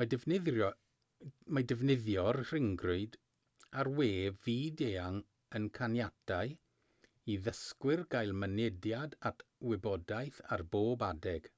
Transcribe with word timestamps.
mae 0.00 0.06
defnyddio'r 1.68 2.38
rhyngrwyd 2.48 3.14
a'r 3.82 3.90
we 4.00 4.08
fyd-eang 4.48 5.16
yn 5.60 5.68
caniatáu 5.78 6.52
i 7.34 7.36
ddysgwyr 7.46 8.04
gael 8.16 8.36
mynediad 8.42 9.18
at 9.30 9.44
wybodaeth 9.70 10.42
ar 10.58 10.66
bob 10.76 11.06
adeg 11.08 11.48